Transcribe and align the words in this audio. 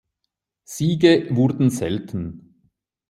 Siege 0.65 1.27
wurden 1.29 1.69
selten. 1.69 2.57